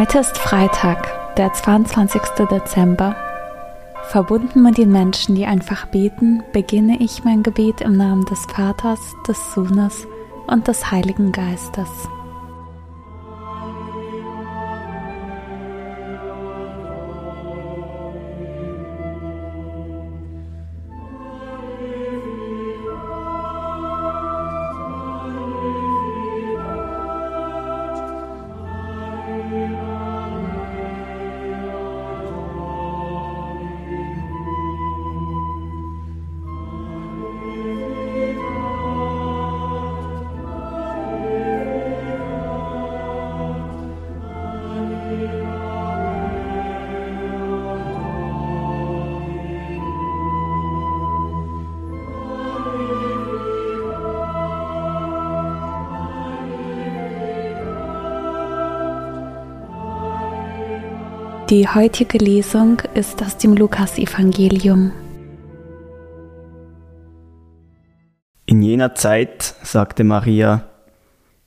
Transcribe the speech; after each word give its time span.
Heute 0.00 0.20
ist 0.20 0.38
Freitag, 0.38 1.36
der 1.36 1.52
22. 1.52 2.22
Dezember. 2.50 3.14
Verbunden 4.08 4.62
mit 4.62 4.78
den 4.78 4.90
Menschen, 4.90 5.34
die 5.34 5.44
einfach 5.44 5.84
beten, 5.84 6.42
beginne 6.54 6.96
ich 7.02 7.22
mein 7.22 7.42
Gebet 7.42 7.82
im 7.82 7.98
Namen 7.98 8.24
des 8.24 8.46
Vaters, 8.46 8.98
des 9.28 9.52
Sohnes 9.52 10.06
und 10.46 10.68
des 10.68 10.90
Heiligen 10.90 11.32
Geistes. 11.32 12.08
Die 61.50 61.66
heutige 61.66 62.18
Lesung 62.18 62.80
ist 62.94 63.24
aus 63.24 63.36
dem 63.36 63.54
Lukasevangelium. 63.54 64.92
In 68.46 68.62
jener 68.62 68.94
Zeit 68.94 69.56
sagte 69.64 70.04
Maria, 70.04 70.68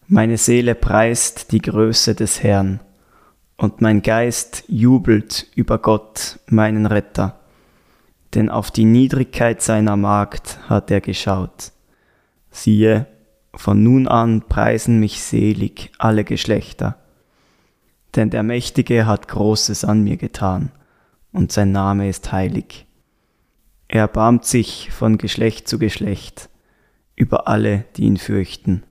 meine 0.07 0.37
Seele 0.37 0.75
preist 0.75 1.53
die 1.53 1.61
Größe 1.61 2.15
des 2.15 2.43
Herrn, 2.43 2.81
und 3.55 3.79
mein 3.79 4.01
Geist 4.01 4.65
jubelt 4.67 5.47
über 5.55 5.77
Gott, 5.77 6.37
meinen 6.47 6.85
Retter, 6.85 7.39
denn 8.35 8.49
auf 8.49 8.71
die 8.71 8.83
Niedrigkeit 8.83 9.61
seiner 9.61 9.95
Magd 9.95 10.59
hat 10.67 10.91
er 10.91 10.99
geschaut. 10.99 11.71
Siehe, 12.51 13.05
von 13.55 13.81
nun 13.81 14.09
an 14.09 14.41
preisen 14.49 14.99
mich 14.99 15.23
selig 15.23 15.93
alle 15.97 16.25
Geschlechter 16.25 16.97
denn 18.15 18.29
der 18.29 18.43
Mächtige 18.43 19.05
hat 19.05 19.27
Großes 19.27 19.85
an 19.85 20.03
mir 20.03 20.17
getan, 20.17 20.71
und 21.31 21.51
sein 21.51 21.71
Name 21.71 22.09
ist 22.09 22.31
heilig. 22.31 22.85
Er 23.87 24.01
erbarmt 24.01 24.45
sich 24.45 24.91
von 24.91 25.17
Geschlecht 25.17 25.67
zu 25.67 25.79
Geschlecht 25.79 26.49
über 27.15 27.47
alle, 27.47 27.85
die 27.95 28.03
ihn 28.03 28.17
fürchten. 28.17 28.83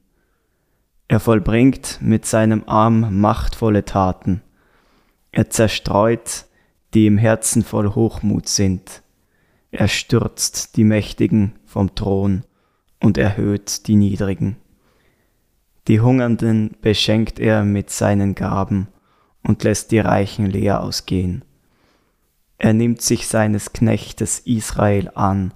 Er 1.09 1.20
vollbringt 1.20 1.98
mit 2.01 2.25
seinem 2.25 2.64
Arm 2.67 3.20
machtvolle 3.20 3.84
Taten. 3.84 4.42
Er 5.31 5.51
zerstreut, 5.51 6.47
die 6.95 7.07
im 7.07 7.19
Herzen 7.19 7.62
voll 7.62 7.95
Hochmut 7.95 8.48
sind. 8.48 9.03
Er 9.70 9.89
stürzt 9.89 10.77
die 10.77 10.84
Mächtigen 10.84 11.55
vom 11.64 11.95
Thron 11.95 12.45
und 13.01 13.19
erhöht 13.19 13.86
die 13.89 13.97
Niedrigen. 13.97 14.57
Die 15.89 16.01
Hungernden 16.01 16.77
beschenkt 16.81 17.41
er 17.41 17.64
mit 17.64 17.91
seinen 17.91 18.35
Gaben 18.35 18.89
und 19.42 19.64
lässt 19.64 19.91
die 19.91 19.98
Reichen 19.98 20.47
leer 20.47 20.83
ausgehen. 20.83 21.45
Er 22.58 22.73
nimmt 22.73 23.03
sich 23.03 23.27
seines 23.27 23.73
Knechtes 23.73 24.41
Israel 24.41 25.11
an 25.14 25.53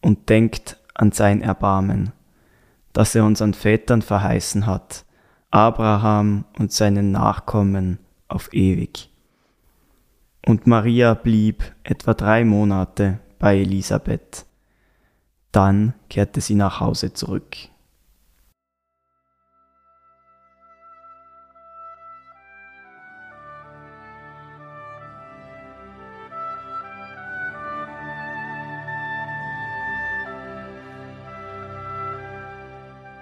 und 0.00 0.28
denkt 0.28 0.78
an 0.94 1.12
sein 1.12 1.42
Erbarmen, 1.42 2.12
das 2.92 3.14
er 3.14 3.24
unseren 3.24 3.54
Vätern 3.54 4.02
verheißen 4.02 4.66
hat, 4.66 5.04
Abraham 5.50 6.44
und 6.58 6.72
seinen 6.72 7.12
Nachkommen 7.12 7.98
auf 8.28 8.52
ewig. 8.52 9.10
Und 10.46 10.66
Maria 10.66 11.14
blieb 11.14 11.62
etwa 11.84 12.14
drei 12.14 12.44
Monate 12.44 13.20
bei 13.38 13.58
Elisabeth. 13.58 14.46
Dann 15.52 15.94
kehrte 16.08 16.40
sie 16.40 16.54
nach 16.54 16.80
Hause 16.80 17.12
zurück. 17.12 17.56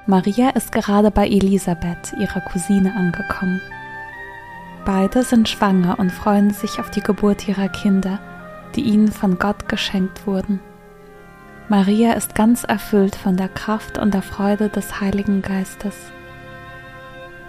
Maria 0.09 0.50
ist 0.50 0.71
gerade 0.71 1.11
bei 1.11 1.27
Elisabeth, 1.27 2.12
ihrer 2.17 2.41
Cousine, 2.41 2.94
angekommen. 2.94 3.61
Beide 4.84 5.25
sind 5.25 5.49
schwanger 5.49 5.99
und 5.99 6.12
freuen 6.12 6.50
sich 6.50 6.78
auf 6.78 6.93
die 6.93 7.00
Geburt 7.00 7.49
ihrer 7.49 7.69
Kinder, 7.69 8.21
die 8.77 8.83
ihnen 8.83 9.11
von 9.11 9.37
Gott 9.41 9.69
geschenkt 9.69 10.25
wurden. 10.25 10.61
Maria 11.69 12.12
ist 12.12 12.37
ganz 12.37 12.62
erfüllt 12.62 13.16
von 13.16 13.37
der 13.37 13.49
Kraft 13.49 13.99
und 13.99 14.15
der 14.15 14.22
Freude 14.22 14.69
des 14.69 15.00
Heiligen 15.00 15.43
Geistes. 15.43 15.97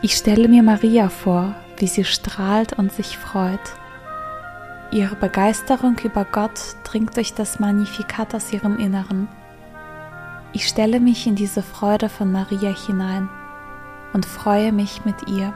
Ich 0.02 0.16
stelle 0.16 0.48
mir 0.48 0.64
Maria 0.64 1.10
vor, 1.10 1.54
wie 1.78 1.86
sie 1.86 2.06
strahlt 2.06 2.74
und 2.74 2.92
sich 2.92 3.20
freut. 3.20 3.60
Ihre 4.90 5.16
Begeisterung 5.16 5.98
über 6.04 6.26
Gott 6.26 6.60
dringt 6.84 7.18
durch 7.18 7.36
das 7.36 7.60
Magnifikat 7.60 8.34
aus 8.34 8.52
ihrem 8.52 8.80
Inneren 8.80 9.28
ich 10.58 10.68
stelle 10.68 11.00
mich 11.00 11.28
in 11.28 11.36
diese 11.36 11.62
Freude 11.62 12.10
von 12.10 12.32
Maria 12.32 12.76
hinein 12.76 13.30
und 14.14 14.26
freue 14.26 14.72
mich 14.72 15.06
mit 15.06 15.30
ihr. 15.30 15.54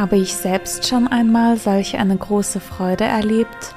Habe 0.00 0.16
ich 0.16 0.34
selbst 0.34 0.88
schon 0.88 1.08
einmal 1.08 1.58
solch 1.58 1.98
eine 1.98 2.16
große 2.16 2.58
Freude 2.58 3.04
erlebt? 3.04 3.74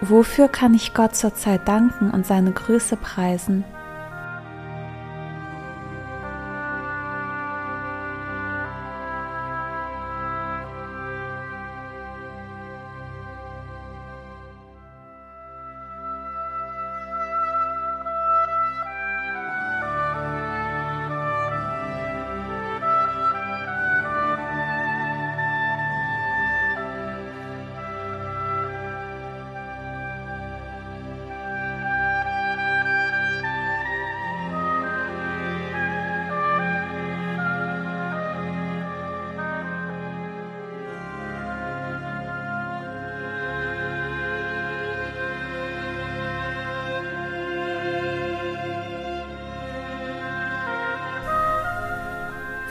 Wofür 0.00 0.46
kann 0.46 0.74
ich 0.74 0.94
Gott 0.94 1.16
zurzeit 1.16 1.66
danken 1.66 2.12
und 2.12 2.24
seine 2.24 2.52
Größe 2.52 2.96
preisen? 2.96 3.64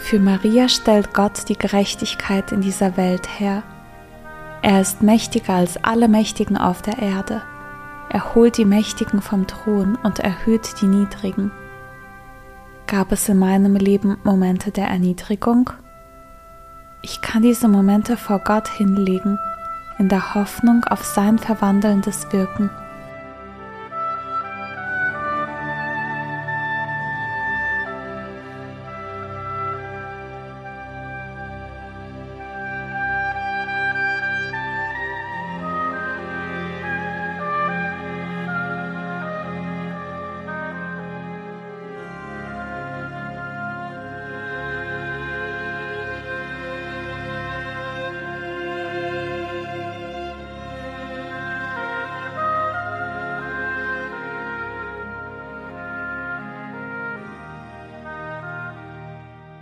Für 0.05 0.19
Maria 0.19 0.69
stellt 0.69 1.15
Gott 1.15 1.49
die 1.49 1.57
Gerechtigkeit 1.57 2.51
in 2.51 2.61
dieser 2.61 2.95
Welt 2.95 3.27
her. 3.39 3.63
Er 4.61 4.79
ist 4.79 5.01
mächtiger 5.01 5.55
als 5.55 5.83
alle 5.83 6.07
Mächtigen 6.07 6.57
auf 6.57 6.83
der 6.83 6.99
Erde. 6.99 7.41
Er 8.09 8.35
holt 8.35 8.59
die 8.59 8.65
Mächtigen 8.65 9.19
vom 9.19 9.47
Thron 9.47 9.97
und 10.03 10.19
erhöht 10.19 10.79
die 10.79 10.85
Niedrigen. 10.85 11.51
Gab 12.85 13.11
es 13.11 13.27
in 13.29 13.39
meinem 13.39 13.75
Leben 13.77 14.17
Momente 14.23 14.69
der 14.69 14.89
Erniedrigung? 14.89 15.71
Ich 17.01 17.21
kann 17.21 17.41
diese 17.41 17.67
Momente 17.67 18.15
vor 18.15 18.37
Gott 18.37 18.67
hinlegen, 18.67 19.39
in 19.97 20.07
der 20.07 20.35
Hoffnung 20.35 20.83
auf 20.83 21.03
sein 21.03 21.39
verwandelndes 21.39 22.31
Wirken. 22.31 22.69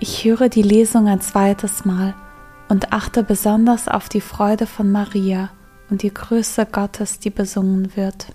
Ich 0.05 0.25
höre 0.25 0.49
die 0.49 0.63
Lesung 0.63 1.07
ein 1.07 1.21
zweites 1.21 1.85
Mal 1.85 2.13
und 2.67 2.91
achte 2.91 3.23
besonders 3.23 3.87
auf 3.87 4.09
die 4.09 4.19
Freude 4.19 4.67
von 4.67 4.91
Maria 4.91 5.49
und 5.89 6.03
die 6.03 6.13
Größe 6.13 6.65
Gottes, 6.65 7.19
die 7.19 7.29
besungen 7.29 7.95
wird. 7.95 8.33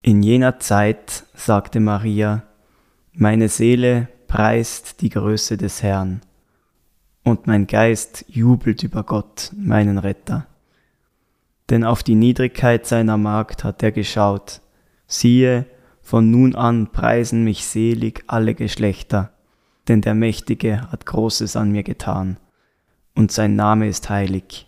In 0.00 0.22
jener 0.22 0.58
Zeit 0.58 1.24
sagte 1.34 1.80
Maria, 1.80 2.44
meine 3.12 3.50
Seele 3.50 4.08
preist 4.26 5.02
die 5.02 5.10
Größe 5.10 5.58
des 5.58 5.82
Herrn, 5.82 6.22
und 7.22 7.46
mein 7.46 7.66
Geist 7.66 8.24
jubelt 8.26 8.82
über 8.82 9.02
Gott, 9.02 9.52
meinen 9.54 9.98
Retter. 9.98 10.46
Denn 11.68 11.84
auf 11.84 12.02
die 12.02 12.14
Niedrigkeit 12.14 12.86
seiner 12.86 13.18
Magd 13.18 13.64
hat 13.64 13.82
er 13.82 13.92
geschaut. 13.92 14.62
Siehe, 15.06 15.66
von 16.00 16.30
nun 16.30 16.54
an 16.54 16.90
preisen 16.90 17.44
mich 17.44 17.66
selig 17.66 18.24
alle 18.28 18.54
Geschlechter 18.54 19.34
denn 19.88 20.00
der 20.00 20.14
Mächtige 20.14 20.90
hat 20.90 21.06
Großes 21.06 21.56
an 21.56 21.72
mir 21.72 21.82
getan, 21.82 22.36
und 23.14 23.32
sein 23.32 23.56
Name 23.56 23.88
ist 23.88 24.10
heilig. 24.10 24.66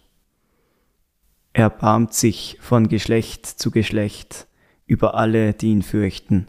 Er 1.52 1.70
barmt 1.70 2.14
sich 2.14 2.58
von 2.61 2.88
Geschlecht 2.88 3.46
zu 3.46 3.70
Geschlecht 3.70 4.46
über 4.87 5.14
alle, 5.14 5.52
die 5.52 5.70
ihn 5.70 5.82
fürchten. 5.82 6.49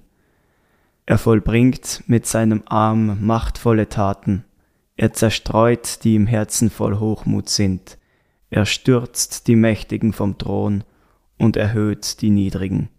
Er 1.05 1.17
vollbringt 1.17 2.03
mit 2.07 2.25
seinem 2.25 2.63
Arm 2.65 3.25
machtvolle 3.25 3.89
Taten, 3.89 4.45
er 4.95 5.13
zerstreut, 5.13 6.03
die 6.03 6.15
im 6.15 6.27
Herzen 6.27 6.69
voll 6.69 6.99
Hochmut 6.99 7.49
sind, 7.49 7.97
er 8.51 8.65
stürzt 8.65 9.47
die 9.47 9.55
Mächtigen 9.55 10.11
vom 10.11 10.37
Thron 10.37 10.83
und 11.37 11.55
erhöht 11.55 12.21
die 12.21 12.29
Niedrigen. 12.29 12.89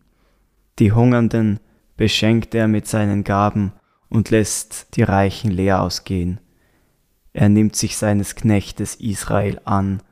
Die 0.78 0.92
Hungernden 0.92 1.60
beschenkt 1.96 2.54
er 2.54 2.68
mit 2.68 2.88
seinen 2.88 3.22
Gaben 3.22 3.72
und 4.12 4.28
lässt 4.28 4.94
die 4.96 5.02
Reichen 5.02 5.50
leer 5.50 5.80
ausgehen. 5.80 6.38
Er 7.32 7.48
nimmt 7.48 7.76
sich 7.76 7.96
seines 7.96 8.34
Knechtes 8.34 8.96
Israel 8.96 9.58
an 9.64 10.02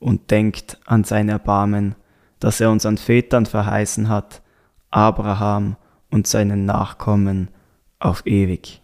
und 0.00 0.32
denkt 0.32 0.80
an 0.86 1.04
sein 1.04 1.28
Erbarmen, 1.28 1.94
das 2.40 2.60
er 2.60 2.72
unseren 2.72 2.98
Vätern 2.98 3.46
verheißen 3.46 4.08
hat, 4.08 4.42
Abraham 4.90 5.76
und 6.10 6.26
seinen 6.26 6.64
Nachkommen 6.64 7.48
auf 8.00 8.26
ewig. 8.26 8.82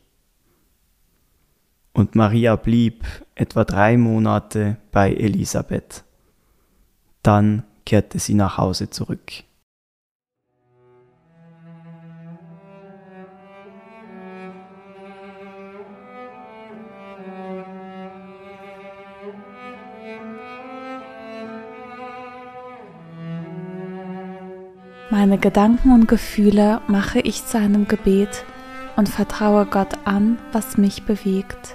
Und 1.92 2.14
Maria 2.14 2.54
blieb 2.54 3.04
etwa 3.34 3.64
drei 3.64 3.96
Monate 3.96 4.76
bei 4.92 5.12
Elisabeth. 5.12 6.04
Dann 7.24 7.64
kehrte 7.84 8.20
sie 8.20 8.34
nach 8.34 8.56
Hause 8.56 8.88
zurück. 8.88 9.32
Meine 25.10 25.38
Gedanken 25.38 25.92
und 25.92 26.06
Gefühle 26.06 26.80
mache 26.86 27.18
ich 27.18 27.44
zu 27.44 27.58
einem 27.58 27.88
Gebet 27.88 28.44
und 28.94 29.08
vertraue 29.08 29.66
Gott 29.66 29.98
an, 30.04 30.38
was 30.52 30.78
mich 30.78 31.02
bewegt. 31.02 31.74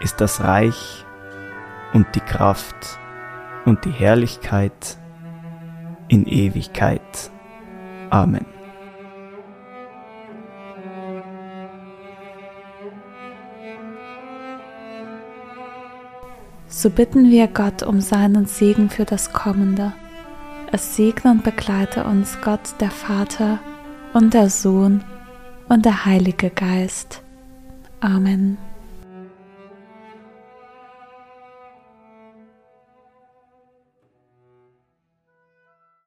ist 0.00 0.20
das 0.20 0.42
Reich 0.42 1.04
und 1.92 2.06
die 2.14 2.20
Kraft 2.20 2.98
und 3.64 3.84
die 3.84 3.90
Herrlichkeit 3.90 4.96
in 6.08 6.26
Ewigkeit. 6.26 7.30
Amen. 8.10 8.46
So 16.68 16.88
bitten 16.88 17.30
wir 17.30 17.46
Gott 17.48 17.82
um 17.82 18.00
seinen 18.00 18.46
Segen 18.46 18.90
für 18.90 19.04
das 19.04 19.32
Kommende. 19.32 19.92
Es 20.72 20.96
segne 20.96 21.32
und 21.32 21.42
begleite 21.42 22.04
uns 22.04 22.38
Gott, 22.42 22.80
der 22.80 22.90
Vater 22.90 23.58
und 24.14 24.34
der 24.34 24.50
Sohn 24.50 25.04
und 25.68 25.84
der 25.84 26.04
Heilige 26.04 26.48
Geist. 26.48 27.22
Amen. 28.00 28.56